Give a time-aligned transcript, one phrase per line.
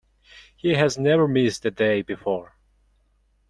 [0.57, 2.55] He has never missed a day before.